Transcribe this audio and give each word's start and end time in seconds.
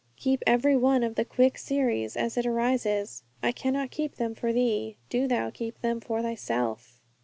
Keep 0.15 0.43
every 0.47 0.75
one 0.75 1.03
of 1.03 1.13
the 1.13 1.23
quick 1.23 1.59
series 1.59 2.17
as 2.17 2.35
it 2.35 2.47
arises. 2.47 3.21
I 3.43 3.51
cannot 3.51 3.91
keep 3.91 4.15
them 4.15 4.33
for 4.33 4.51
Thee; 4.51 4.97
do 5.11 5.27
Thou 5.27 5.51
keep 5.51 5.79
them 5.83 5.99
for 5.99 6.23
Thyself!' 6.23 6.99